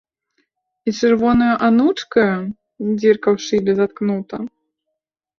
[0.87, 4.35] І чырвонаю анучкаю дзірка ў шыбе заткнута?